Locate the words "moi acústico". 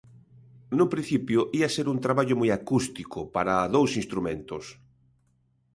2.41-3.19